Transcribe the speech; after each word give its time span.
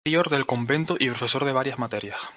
Fue 0.03 0.13
prior 0.13 0.31
del 0.31 0.47
convento 0.47 0.95
y 0.99 1.09
profesor 1.11 1.45
de 1.45 1.51
varias 1.51 1.77
materias. 1.77 2.19